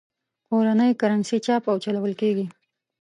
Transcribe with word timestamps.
کورنۍ 0.47 0.91
کرنسي 1.01 1.37
چاپ 1.45 1.63
او 1.71 1.77
چلول 1.85 2.13
کېږي. 2.21 2.45